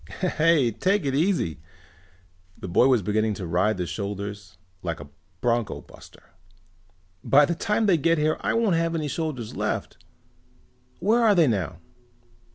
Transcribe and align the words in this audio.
"Hey, 0.07 0.71
take 0.71 1.05
it 1.05 1.13
easy!" 1.13 1.59
The 2.57 2.67
boy 2.67 2.87
was 2.87 3.03
beginning 3.03 3.35
to 3.35 3.45
ride 3.45 3.77
the 3.77 3.85
shoulders 3.85 4.57
like 4.81 4.99
a 4.99 5.09
bronco 5.41 5.79
buster. 5.81 6.31
"By 7.23 7.45
the 7.45 7.53
time 7.53 7.85
they 7.85 7.97
get 7.97 8.17
here 8.17 8.37
I 8.41 8.55
won't 8.55 8.75
have 8.75 8.95
any 8.95 9.07
shoulders 9.07 9.55
left. 9.55 10.03
Where 10.97 11.21
are 11.21 11.35
they 11.35 11.45
now?" 11.45 11.77